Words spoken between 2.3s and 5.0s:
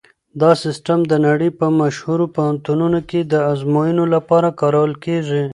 پوهنتونونو کې د ازموینو لپاره کارول